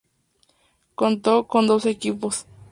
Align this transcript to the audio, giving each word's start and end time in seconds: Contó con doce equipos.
Contó 0.95 1.45
con 1.45 1.67
doce 1.67 1.91
equipos. 1.91 2.47